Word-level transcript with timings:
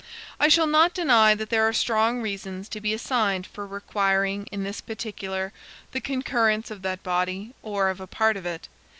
I 0.39 0.47
shall 0.47 0.65
not 0.65 0.95
deny 0.95 1.35
that 1.35 1.51
there 1.51 1.63
are 1.67 1.71
strong 1.73 2.23
reasons 2.23 2.67
to 2.69 2.81
be 2.81 2.91
assigned 2.91 3.45
for 3.45 3.67
requiring 3.67 4.47
in 4.51 4.63
this 4.63 4.81
particular 4.81 5.53
the 5.91 6.01
concurrence 6.01 6.71
of 6.71 6.81
that 6.81 7.03
body, 7.03 7.53
or 7.61 7.87
of 7.91 7.99
a 8.01 8.07
part 8.07 8.35
of 8.35 8.47
it. 8.47 8.67